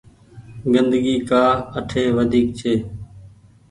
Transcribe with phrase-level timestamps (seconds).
[0.73, 1.43] گندگي ڪآ
[1.77, 2.73] اٺي وڍيڪ ڇي۔